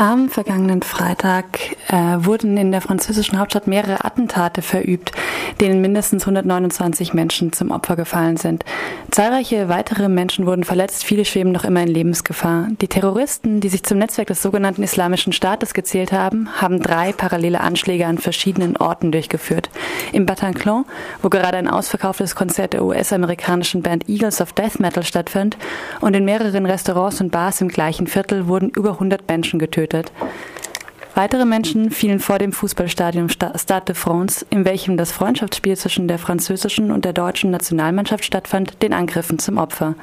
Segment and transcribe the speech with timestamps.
[0.00, 5.10] Am vergangenen Freitag äh, wurden in der französischen Hauptstadt mehrere Attentate verübt,
[5.60, 8.64] denen mindestens 129 Menschen zum Opfer gefallen sind.
[9.10, 12.68] Zahlreiche weitere Menschen wurden verletzt, viele schweben noch immer in Lebensgefahr.
[12.80, 17.60] Die Terroristen, die sich zum Netzwerk des sogenannten Islamischen Staates gezählt haben, haben drei parallele
[17.60, 19.70] Anschläge an verschiedenen Orten durchgeführt.
[20.12, 20.84] Im Bataclan,
[21.22, 25.56] wo gerade ein ausverkauftes Konzert der US-amerikanischen Band Eagles of Death Metal stattfand,
[26.00, 30.12] und in mehreren Restaurants und Bars im gleichen Viertel wurden über 100 Menschen getötet getötet.
[31.18, 36.16] Weitere Menschen fielen vor dem Fußballstadion Stade de France, in welchem das Freundschaftsspiel zwischen der
[36.16, 39.96] französischen und der deutschen Nationalmannschaft stattfand, den Angriffen zum Opfer.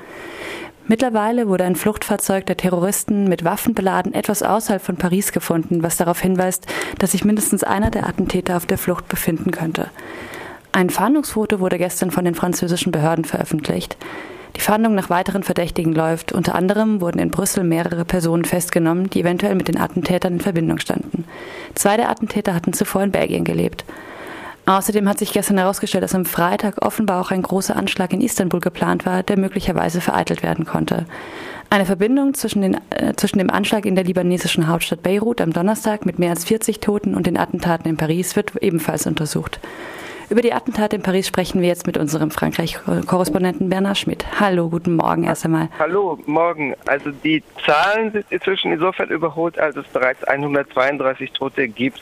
[0.87, 5.95] Mittlerweile wurde ein Fluchtfahrzeug der Terroristen mit Waffen beladen etwas außerhalb von Paris gefunden, was
[5.95, 6.67] darauf hinweist,
[6.99, 9.87] dass sich mindestens einer der Attentäter auf der Flucht befinden könnte.
[10.73, 13.95] Ein Fahndungsfoto wurde gestern von den französischen Behörden veröffentlicht.
[14.65, 16.31] Die Fahndung nach weiteren Verdächtigen läuft.
[16.31, 20.79] Unter anderem wurden in Brüssel mehrere Personen festgenommen, die eventuell mit den Attentätern in Verbindung
[20.79, 21.25] standen.
[21.75, 23.85] Zwei der Attentäter hatten zuvor in Belgien gelebt.
[24.65, 28.59] Außerdem hat sich gestern herausgestellt, dass am Freitag offenbar auch ein großer Anschlag in Istanbul
[28.59, 31.05] geplant war, der möglicherweise vereitelt werden konnte.
[31.69, 36.07] Eine Verbindung zwischen, den, äh, zwischen dem Anschlag in der libanesischen Hauptstadt Beirut am Donnerstag
[36.07, 39.59] mit mehr als 40 Toten und den Attentaten in Paris wird ebenfalls untersucht.
[40.27, 44.25] Über die Attentate in Paris sprechen wir jetzt mit unserem Frankreich-Korrespondenten Bernhard Schmidt.
[44.39, 45.69] Hallo, guten Morgen erst einmal.
[45.77, 46.73] Hallo, morgen.
[46.87, 52.01] Also die Zahlen sind inzwischen insofern überholt, als es bereits 132 Tote gibt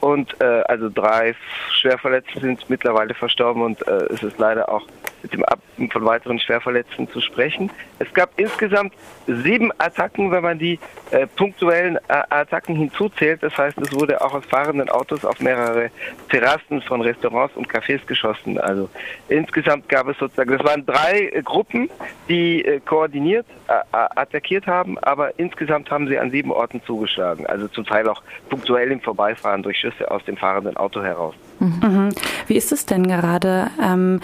[0.00, 1.34] und äh, also drei
[1.72, 4.86] Schwerverletzte sind mittlerweile verstorben und äh, es ist leider auch
[5.22, 7.70] mit dem Abten von weiteren Schwerverletzten zu sprechen.
[7.98, 8.94] Es gab insgesamt
[9.26, 10.78] sieben Attacken, wenn man die
[11.10, 13.42] äh, punktuellen äh, Attacken hinzuzählt.
[13.42, 15.90] Das heißt, es wurde auch aus fahrenden Autos auf mehrere
[16.28, 18.58] Terrassen von Restaurants und Cafés geschossen.
[18.58, 18.88] Also
[19.28, 21.90] insgesamt gab es sozusagen, das waren drei äh, Gruppen,
[22.28, 27.46] die äh, koordiniert äh, attackiert haben, aber insgesamt haben sie an sieben Orten zugeschlagen.
[27.46, 31.34] Also zum Teil auch punktuell im Vorbeifahren durch Schüsse aus dem fahrenden Auto heraus.
[31.58, 32.10] Mhm.
[32.46, 33.70] Wie ist es denn gerade?
[33.82, 34.20] Ähm,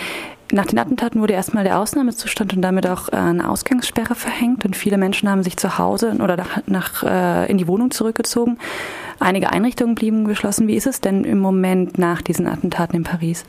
[0.55, 4.76] nach den Attentaten wurde erstmal der Ausnahmezustand und damit auch äh, eine Ausgangssperre verhängt und
[4.76, 8.59] viele Menschen haben sich zu Hause oder nach, nach äh, in die Wohnung zurückgezogen.
[9.19, 10.69] Einige Einrichtungen blieben geschlossen.
[10.69, 13.44] Wie ist es denn im Moment nach diesen Attentaten in Paris?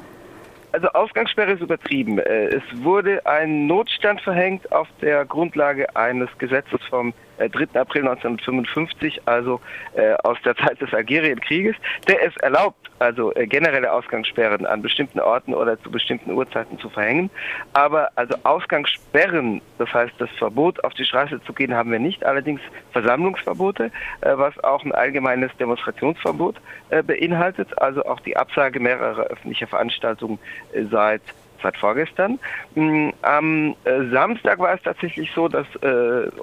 [0.72, 2.20] Also Ausgangssperre ist übertrieben.
[2.20, 7.44] Äh, es wurde ein Notstand verhängt auf der Grundlage eines Gesetzes vom 3.
[7.44, 9.60] Äh, April 1955, also
[9.96, 11.76] äh, aus der Zeit des Algerienkrieges,
[12.08, 16.90] der es erlaubt, also äh, generelle Ausgangssperren an bestimmten Orten oder zu bestimmten Uhrzeiten zu
[16.90, 17.30] verhängen.
[17.74, 22.26] Aber also Ausgangssperren, das heißt das Verbot, auf die Straße zu gehen, haben wir nicht.
[22.26, 23.92] Allerdings Versammlungsverbote,
[24.22, 26.56] äh, was auch ein allgemeines Demonstrationsverbot
[26.90, 30.40] äh, beinhaltet, also auch die Absage mehrerer öffentlicher Veranstaltungen
[30.74, 31.22] äh, seit
[31.64, 32.38] seit vorgestern.
[32.76, 33.76] Mm, am
[34.12, 35.66] Samstag war es tatsächlich so, dass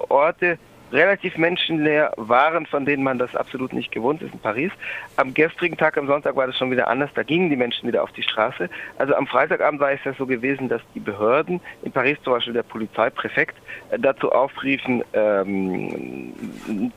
[0.09, 0.57] Orte
[0.93, 4.71] relativ menschenleer waren, von denen man das absolut nicht gewohnt ist in Paris.
[5.17, 7.09] Am gestrigen Tag, am Sonntag, war das schon wieder anders.
[7.15, 8.69] Da gingen die Menschen wieder auf die Straße.
[8.97, 12.53] Also am Freitagabend war es ja so gewesen, dass die Behörden, in Paris zum Beispiel
[12.53, 13.57] der Polizeipräfekt,
[13.89, 16.33] äh, dazu aufriefen, ähm,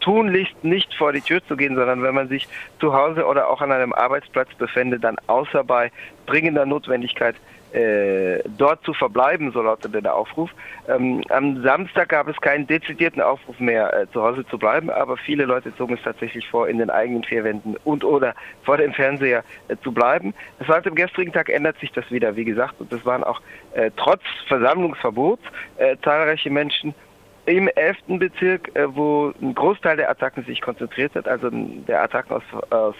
[0.00, 2.46] tunlichst nicht vor die Tür zu gehen, sondern wenn man sich
[2.78, 5.90] zu Hause oder auch an einem Arbeitsplatz befände, dann außer bei
[6.26, 7.36] dringender Notwendigkeit
[7.76, 10.50] äh, dort zu verbleiben, so lautete der Aufruf.
[10.88, 15.18] Ähm, am Samstag gab es keinen dezidierten Aufruf mehr, äh, zu Hause zu bleiben, aber
[15.18, 18.94] viele Leute zogen es tatsächlich vor, in den eigenen vier Wänden und oder vor dem
[18.94, 20.32] Fernseher äh, zu bleiben.
[20.66, 23.42] Seit dem gestrigen Tag ändert sich das wieder, wie gesagt, und es waren auch
[23.74, 25.40] äh, trotz Versammlungsverbot
[25.76, 26.94] äh, zahlreiche Menschen
[27.44, 27.96] im 11.
[28.18, 32.94] Bezirk, äh, wo ein Großteil der Attacken sich konzentriert hat, also der Attacken aus, aus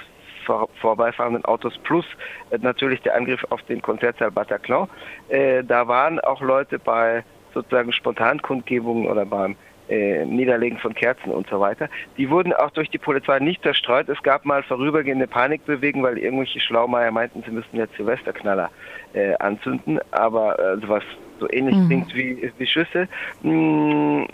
[0.47, 2.07] vor, vorbeifahrenden Autos plus
[2.51, 4.89] äh, natürlich der Angriff auf den Konzertsaal Bataclan.
[5.29, 9.56] Äh, da waren auch Leute bei sozusagen Spontankundgebungen oder beim
[9.89, 11.89] äh, Niederlegen von Kerzen und so weiter.
[12.17, 14.09] Die wurden auch durch die Polizei nicht zerstreut.
[14.09, 18.71] Es gab mal vorübergehende Panikbewegung, weil irgendwelche Schlaumeier meinten, sie müssten jetzt Silvesterknaller
[19.12, 21.05] äh, anzünden, aber äh, sowas
[21.39, 21.87] so ähnlich mhm.
[21.87, 23.09] klingt wie, wie Schüsse.
[23.43, 24.27] Hm,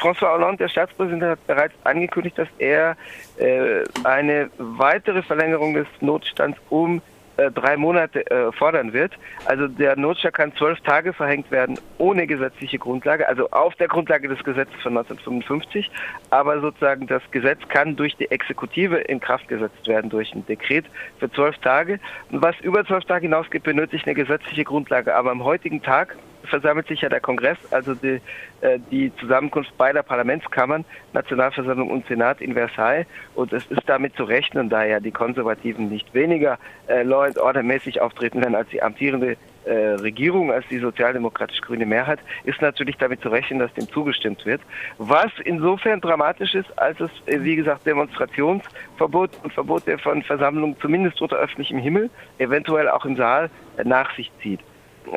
[0.00, 2.96] François Hollande, der Staatspräsident, hat bereits angekündigt, dass er
[3.38, 7.02] äh, eine weitere Verlängerung des Notstands um
[7.36, 9.12] äh, drei Monate äh, fordern wird.
[9.44, 14.28] Also der Notstand kann zwölf Tage verhängt werden ohne gesetzliche Grundlage, also auf der Grundlage
[14.28, 15.90] des Gesetzes von 1955.
[16.30, 20.86] Aber sozusagen das Gesetz kann durch die Exekutive in Kraft gesetzt werden durch ein Dekret
[21.18, 22.00] für zwölf Tage.
[22.30, 25.14] Und was über zwölf Tage hinausgeht, benötigt eine gesetzliche Grundlage.
[25.14, 28.20] Aber am heutigen Tag versammelt sich ja der Kongress, also die,
[28.60, 33.06] äh, die Zusammenkunft beider Parlamentskammern, Nationalversammlung und Senat in Versailles.
[33.34, 36.58] Und es ist damit zu rechnen, da ja die Konservativen nicht weniger
[36.88, 41.86] äh, Law and Order mäßig auftreten werden als die amtierende äh, Regierung als die sozialdemokratisch-grüne
[41.86, 44.60] Mehrheit, ist natürlich damit zu rechnen, dass dem zugestimmt wird.
[44.98, 51.20] Was insofern dramatisch ist, als es, äh, wie gesagt, Demonstrationsverbot und Verbot von Versammlungen zumindest
[51.20, 54.60] unter öffentlichem Himmel, eventuell auch im Saal, äh, nach sich zieht.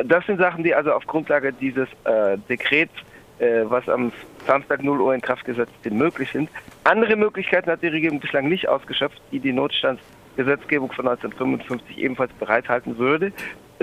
[0.06, 2.94] Das sind Sachen, die also auf Grundlage dieses äh, Dekrets,
[3.40, 4.12] äh, was am
[4.46, 6.50] Samstag 0 Uhr in Kraft gesetzt sind, möglich sind.
[6.84, 12.98] Andere Möglichkeiten hat die Regierung bislang nicht ausgeschöpft, die die Notstandsgesetzgebung von 1955 ebenfalls bereithalten
[12.98, 13.32] würde.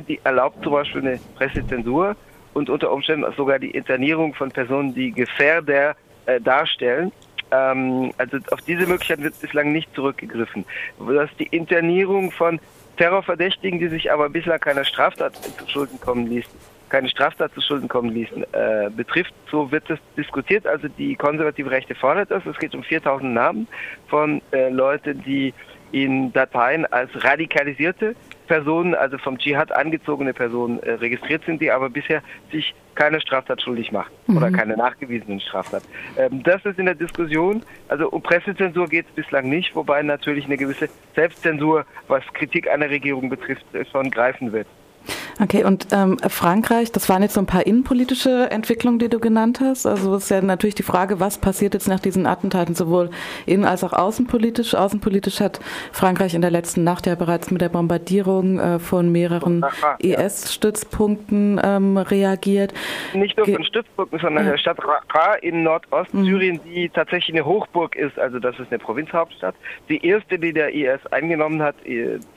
[0.08, 2.16] Die erlaubt zum Beispiel eine Pressezensur
[2.54, 7.12] und unter Umständen sogar die Internierung von Personen, die Gefährder äh, darstellen.
[7.50, 10.64] Ähm, also auf diese Möglichkeit wird bislang nicht zurückgegriffen.
[10.98, 12.60] Dass die Internierung von
[12.96, 16.52] Terrorverdächtigen, die sich aber bislang keiner Straftat zu Schulden kommen ließen,
[16.88, 19.34] keine Straftat zu Schulden kommen ließen, äh, betrifft.
[19.50, 20.66] So wird es diskutiert.
[20.66, 22.44] Also die konservative Rechte fordert das.
[22.46, 23.68] Es geht um 4000 Namen
[24.08, 25.52] von äh, Leuten, die
[25.92, 28.16] in Dateien als radikalisierte
[28.46, 32.22] Personen, also vom Dschihad angezogene Personen äh, registriert sind, die aber bisher
[32.52, 34.36] sich keine Straftat schuldig machen mhm.
[34.36, 35.82] oder keine nachgewiesenen Straftat.
[36.16, 37.62] Ähm, das ist in der Diskussion.
[37.88, 42.90] Also um Pressezensur geht es bislang nicht, wobei natürlich eine gewisse Selbstzensur, was Kritik einer
[42.90, 44.66] Regierung betrifft, äh, schon greifen wird.
[45.38, 49.60] Okay, und ähm, Frankreich, das waren jetzt so ein paar innenpolitische Entwicklungen, die du genannt
[49.60, 49.84] hast.
[49.84, 53.10] Also es ist ja natürlich die Frage, was passiert jetzt nach diesen Attentaten, sowohl
[53.44, 54.74] innen- als auch außenpolitisch.
[54.74, 55.60] Außenpolitisch hat
[55.92, 59.62] Frankreich in der letzten Nacht ja bereits mit der Bombardierung äh, von mehreren
[59.98, 62.72] IS-Stützpunkten ähm, reagiert.
[63.12, 66.70] Nicht nur von Stützpunkten, sondern der Stadt Raqqa in Nordostsyrien, mhm.
[66.70, 68.18] die tatsächlich eine Hochburg ist.
[68.18, 69.54] Also das ist eine Provinzhauptstadt.
[69.90, 71.76] Die erste, die der IS eingenommen hat,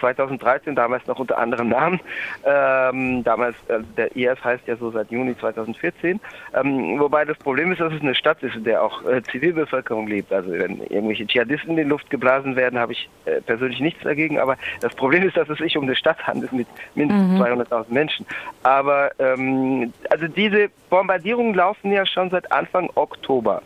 [0.01, 2.01] 2013, äh, damals noch unter anderem Namen.
[2.43, 6.19] Äh, ähm, damals, äh, der IS heißt ja so seit Juni 2014.
[6.53, 10.07] Ähm, wobei das Problem ist, dass es eine Stadt ist, in der auch äh, Zivilbevölkerung
[10.07, 10.31] lebt.
[10.31, 14.39] Also wenn irgendwelche Dschihadisten in die Luft geblasen werden, habe ich äh, persönlich nichts dagegen.
[14.39, 17.41] Aber das Problem ist, dass es sich um eine Stadt handelt mit mindestens mhm.
[17.41, 18.25] 200.000 Menschen.
[18.63, 23.61] Aber ähm, also diese Bombardierungen laufen ja schon seit Anfang Oktober.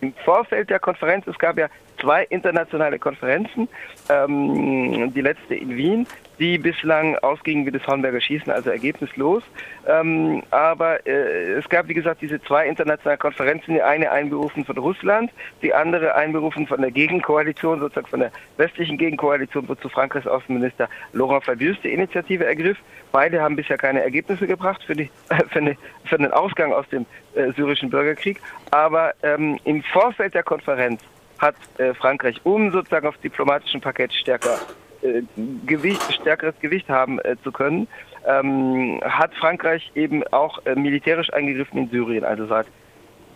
[0.00, 1.68] Im Vorfeld der Konferenz, es gab ja
[2.00, 3.68] zwei internationale Konferenzen,
[4.08, 6.06] ähm, die letzte in Wien,
[6.38, 9.42] die bislang ausgingen wie das Hornberger Schießen, also ergebnislos.
[9.86, 14.76] Ähm, aber äh, es gab, wie gesagt, diese zwei internationalen Konferenzen, die eine einberufen von
[14.78, 15.30] Russland,
[15.62, 21.44] die andere einberufen von der Gegenkoalition, sozusagen von der westlichen Gegenkoalition, wozu Frankreichs Außenminister Laurent
[21.44, 22.78] Fabius die Initiative ergriff.
[23.12, 25.10] Beide haben bisher keine Ergebnisse gebracht für, die,
[25.50, 28.40] für, eine, für den Ausgang aus dem äh, syrischen Bürgerkrieg.
[28.70, 31.00] Aber ähm, im Vorfeld der Konferenz
[31.38, 34.58] hat äh, Frankreich, um sozusagen auf diplomatischem Parkett stärker
[35.04, 35.22] äh,
[35.66, 37.86] Gewicht, stärkeres Gewicht haben äh, zu können,
[38.26, 42.24] ähm, hat Frankreich eben auch äh, militärisch eingegriffen in Syrien.
[42.24, 42.66] Also seit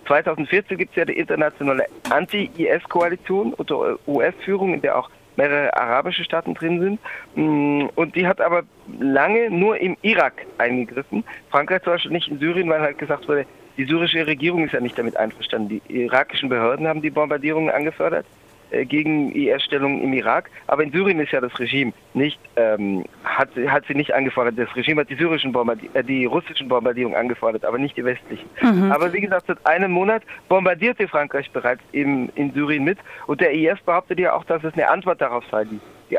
[0.07, 6.55] 2014 gibt es ja die internationale Anti-IS-Koalition unter US-Führung, in der auch mehrere arabische Staaten
[6.55, 7.01] drin sind.
[7.35, 8.63] Mm, und die hat aber
[8.99, 11.23] lange nur im Irak eingegriffen.
[11.51, 14.81] Frankreich zum Beispiel nicht in Syrien, weil halt gesagt wurde, die syrische Regierung ist ja
[14.81, 15.69] nicht damit einverstanden.
[15.87, 18.27] Die irakischen Behörden haben die Bombardierungen angefördert
[18.71, 20.51] gegen IS-Stellungen im Irak.
[20.67, 24.59] Aber in Syrien ist ja das Regime nicht, ähm, hat, hat sie nicht angefordert.
[24.59, 28.49] Das Regime hat die syrischen Bombardi äh, die russischen Bombardierungen angefordert, aber nicht die westlichen.
[28.61, 28.93] Mhm.
[28.93, 32.99] Aber wie gesagt, seit einem Monat bombardierte Frankreich bereits im, in Syrien mit.
[33.27, 35.81] Und der IS behauptet ja auch, dass es eine Antwort darauf sei, die,
[36.11, 36.19] die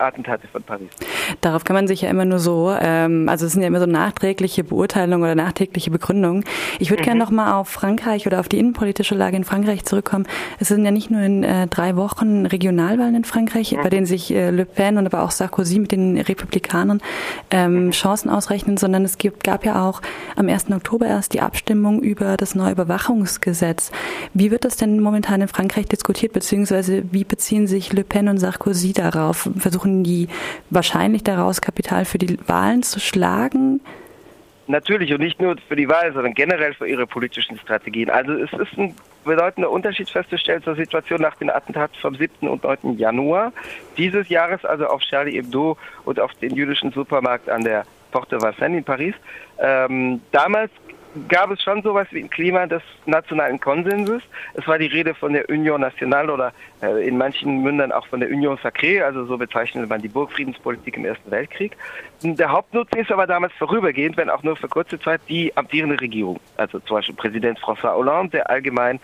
[0.00, 0.88] Attentate von Paris.
[1.40, 3.86] Darauf kann man sich ja immer nur so, ähm, also es sind ja immer so
[3.86, 6.44] nachträgliche Beurteilungen oder nachträgliche Begründungen.
[6.78, 7.06] Ich würde mhm.
[7.06, 10.26] gerne nochmal auf Frankreich oder auf die innenpolitische Lage in Frankreich zurückkommen.
[10.58, 13.82] Es sind ja nicht nur in äh, drei Wochen Regionalwahlen in Frankreich, mhm.
[13.82, 17.00] bei denen sich äh, Le Pen und aber auch Sarkozy mit den Republikanern
[17.50, 17.90] ähm, mhm.
[17.90, 20.02] Chancen ausrechnen, sondern es gibt, gab ja auch
[20.36, 20.70] am 1.
[20.70, 23.90] Oktober erst die Abstimmung über das neue Überwachungsgesetz.
[24.34, 28.38] Wie wird das denn momentan in Frankreich diskutiert, beziehungsweise wie beziehen sich Le Pen und
[28.38, 29.50] Sarkozy darauf?
[29.56, 30.28] Versuchen versuchen die
[30.70, 33.80] wahrscheinlich daraus Kapital für die Wahlen zu schlagen?
[34.66, 38.08] Natürlich und nicht nur für die Wahl, sondern generell für ihre politischen Strategien.
[38.08, 38.94] Also es ist ein
[39.24, 42.48] bedeutender Unterschied festzustellen zur Situation nach den Attentaten vom 7.
[42.48, 42.96] und 9.
[42.96, 43.52] Januar
[43.96, 48.78] dieses Jahres, also auf Charlie Hebdo und auf den jüdischen Supermarkt an der Porte Vincennes
[48.78, 49.14] in Paris.
[49.58, 50.70] Ähm, damals
[51.28, 54.22] gab es schon sowas wie ein Klima des nationalen Konsenses.
[54.54, 56.52] Es war die Rede von der Union Nationale oder
[56.82, 60.96] äh, in manchen Mündern auch von der Union Sacrée, also so bezeichnete man die Burgfriedenspolitik
[60.96, 61.76] im Ersten Weltkrieg.
[62.22, 66.38] Der Hauptnutzen ist aber damals vorübergehend, wenn auch nur für kurze Zeit, die amtierende Regierung.
[66.56, 69.00] Also zum Beispiel Präsident François Hollande, der allgemein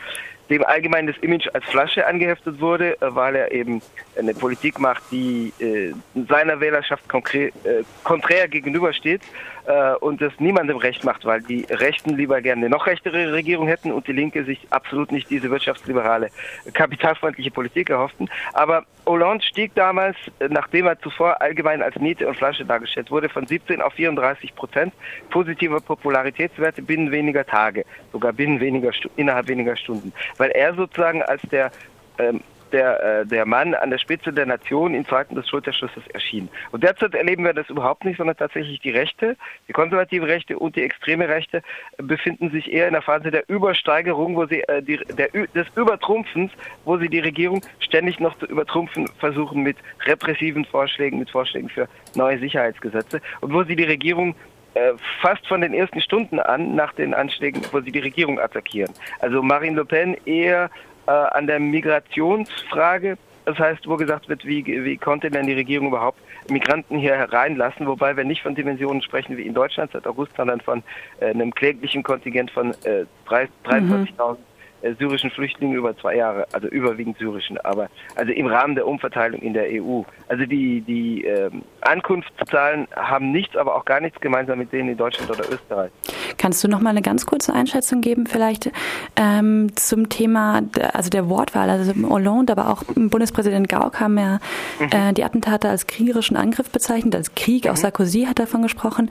[0.50, 3.82] dem allgemein das Image als Flasche angeheftet wurde, äh, weil er eben
[4.18, 5.92] eine Politik macht, die äh,
[6.28, 9.22] seiner Wählerschaft konkret, äh, konträr gegenübersteht.
[9.66, 13.66] Äh, und es niemandem recht macht, weil die Rechten lieber gerne eine noch rechtere Regierung
[13.66, 16.30] hätten und die Linke sich absolut nicht diese wirtschaftsliberale,
[16.73, 18.28] kapitalfreundliche Politik erhofften.
[18.52, 23.28] Aber Hollande stieg damals, äh, nachdem er zuvor allgemein als Miete und Flasche dargestellt wurde,
[23.28, 24.94] von 17 auf 34 Prozent
[25.30, 31.42] positive Popularitätswerte binnen weniger Tage, sogar binnen weniger innerhalb weniger Stunden, weil er sozusagen als
[31.50, 31.70] der
[32.18, 32.40] ähm,
[32.73, 36.49] der, äh, der Mann an der Spitze der Nation in Zeiten des Schulterschlusses erschien.
[36.73, 39.37] Und derzeit erleben wir das überhaupt nicht, sondern tatsächlich die Rechte,
[39.68, 41.62] die konservative Rechte und die extreme Rechte
[41.99, 46.52] befinden sich eher in der Phase der Übersteigerung, wo sie äh, die, der, des Übertrumpfens,
[46.85, 51.88] wo sie die Regierung ständig noch zu übertrumpfen versuchen mit repressiven Vorschlägen, mit Vorschlägen für
[52.14, 54.35] neue Sicherheitsgesetze und wo sie die Regierung
[54.76, 54.92] äh,
[55.23, 58.92] fast von den ersten Stunden an nach den Anschlägen, wo sie die Regierung attackieren.
[59.20, 60.70] Also Marine Le Pen eher
[61.06, 63.18] äh, an der Migrationsfrage.
[63.44, 66.18] Das heißt, wo gesagt wird, wie, wie konnte denn die Regierung überhaupt
[66.50, 70.60] Migranten hier hereinlassen, wobei wir nicht von Dimensionen sprechen wie in Deutschland seit August, sondern
[70.60, 70.82] von
[71.20, 74.36] äh, einem kläglichen Kontingent von äh, 23.000 mhm.
[74.82, 79.40] Äh, syrischen Flüchtlingen über zwei Jahre, also überwiegend syrischen, aber also im Rahmen der Umverteilung
[79.40, 80.02] in der EU.
[80.28, 84.96] Also die, die ähm, Ankunftszahlen haben nichts, aber auch gar nichts gemeinsam mit denen in
[84.98, 85.90] Deutschland oder Österreich.
[86.38, 88.70] Kannst du noch mal eine ganz kurze Einschätzung geben, vielleicht
[89.16, 90.62] ähm, zum Thema,
[90.92, 94.38] also der Wortwahl, also Hollande, aber auch Bundespräsident Gauck haben ja
[94.78, 94.88] mhm.
[94.90, 97.64] äh, die Attentate als kriegerischen Angriff bezeichnet, als Krieg.
[97.64, 97.70] Mhm.
[97.70, 99.10] Auch Sarkozy hat davon gesprochen.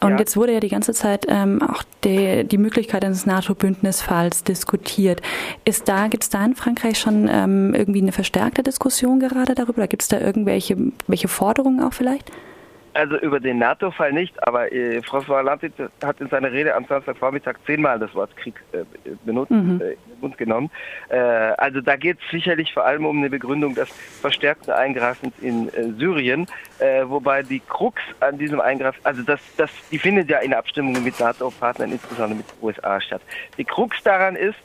[0.00, 0.18] Und ja.
[0.18, 5.22] jetzt wurde ja die ganze Zeit ähm, auch die, die Möglichkeit eines NATO-Bündnisfalls diskutiert.
[5.64, 9.78] Ist da, gibt es da in Frankreich schon ähm, irgendwie eine verstärkte Diskussion gerade darüber?
[9.78, 12.30] Oder gibt es da irgendwelche welche Forderungen auch vielleicht?
[12.96, 15.70] Also über den NATO-Fall nicht, aber äh, François Hollande
[16.02, 18.84] hat in seiner Rede am Samstagvormittag zehnmal das Wort Krieg äh,
[19.26, 19.82] benutzt, mhm.
[19.82, 20.70] äh, in den Mund genommen.
[21.10, 23.90] Äh, also da geht es sicherlich vor allem um eine Begründung des
[24.22, 26.46] verstärkten Eingreifens in äh, Syrien,
[26.78, 31.04] äh, wobei die Krux an diesem Eingreifen, also das, das, die findet ja in Abstimmungen
[31.04, 33.20] mit NATO-Partnern, insbesondere mit den USA statt.
[33.58, 34.56] Die Krux daran ist,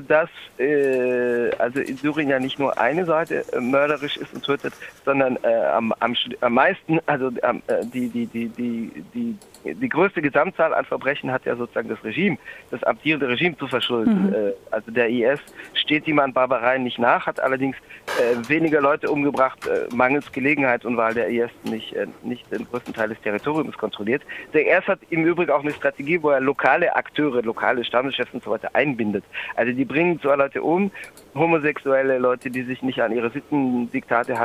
[0.00, 4.74] dass äh, also in Syrien ja nicht nur eine Seite äh, mörderisch ist und tötet,
[5.04, 10.22] sondern äh, am, am, am meisten, also äh, die, die, die, die, die die größte
[10.22, 12.38] Gesamtzahl an Verbrechen hat ja sozusagen das Regime,
[12.70, 14.28] das amtierende Regime zu verschulden.
[14.28, 14.34] Mhm.
[14.34, 15.40] Äh, also der IS
[15.74, 17.76] steht ihm an Barbareien nicht nach, hat allerdings
[18.20, 22.66] äh, weniger Leute umgebracht, äh, mangels Gelegenheit und weil der IS nicht, äh, nicht den
[22.66, 24.22] größten Teil des Territoriums kontrolliert.
[24.52, 28.42] Der IS hat im Übrigen auch eine Strategie, wo er lokale Akteure, lokale Standeschefs und
[28.42, 29.24] so weiter einbindet.
[29.56, 30.90] Also die bringen zwar Leute um,
[31.34, 34.36] homosexuelle Leute, die sich nicht an ihre Sittendiktate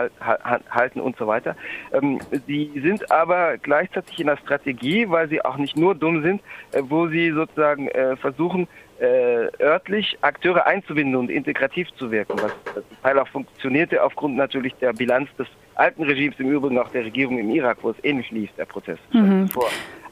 [0.70, 1.56] halten und so weiter.
[1.92, 6.42] Ähm, die sind aber gleichzeitig in der Strategie, weil sie auch nicht nur dumm sind,
[6.72, 8.68] äh, wo sie sozusagen äh, versuchen,
[9.00, 14.74] äh, örtlich Akteure einzubinden und integrativ zu wirken, was zum Teil auch funktionierte aufgrund natürlich
[14.76, 18.32] der Bilanz des alten Regimes, im Übrigen auch der Regierung im Irak, wo es ähnlich
[18.32, 19.00] lief, der Prozess.
[19.14, 19.50] Mhm.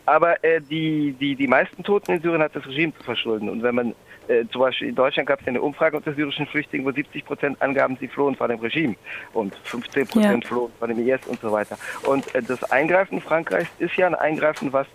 [0.06, 3.50] Aber äh, die, die, die meisten Toten in Syrien hat das Regime zu verschulden.
[3.50, 3.96] Und wenn man
[4.28, 7.26] äh, zum Beispiel in Deutschland gab es ja eine Umfrage unter syrischen Flüchtlingen, wo 70
[7.26, 8.96] Prozent angaben, sie flohen vor dem Regime
[9.34, 10.48] und 15 Prozent ja.
[10.48, 11.78] flohen vor dem IS und so weiter.
[12.04, 14.86] Und äh, das Eingreifen Frankreichs ist ja ein Eingreifen, was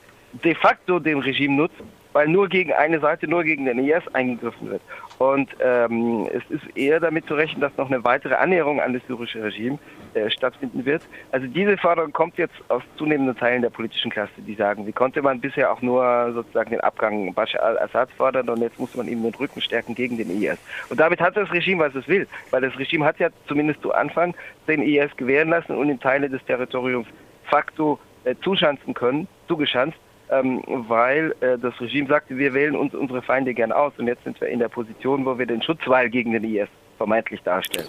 [0.45, 4.71] de facto dem Regime nutzt, weil nur gegen eine Seite, nur gegen den IS eingegriffen
[4.71, 4.83] wird.
[5.19, 9.03] Und ähm, es ist eher damit zu rechnen, dass noch eine weitere Annäherung an das
[9.07, 9.79] syrische Regime
[10.15, 11.03] äh, stattfinden wird.
[11.31, 15.21] Also diese Forderung kommt jetzt aus zunehmenden Teilen der politischen Klasse, die sagen, wie konnte
[15.21, 19.23] man bisher auch nur sozusagen den Abgang Bashar al-Assad fordern und jetzt muss man ihm
[19.23, 20.59] den Rücken stärken gegen den IS.
[20.89, 23.93] Und damit hat das Regime, was es will, weil das Regime hat ja zumindest zu
[23.93, 24.35] Anfang
[24.67, 27.07] den IS gewähren lassen und in Teile des Territoriums
[27.45, 29.99] facto äh, zuschanzen können, zugeschanzt
[30.31, 34.25] ähm, weil äh, das Regime sagte, wir wählen uns unsere Feinde gern aus und jetzt
[34.25, 37.89] sind wir in der Position, wo wir den Schutzwall gegen den IS vermeintlich darstellen.